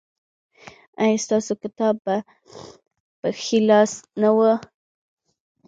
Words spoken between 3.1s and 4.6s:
په ښي لاس نه وي؟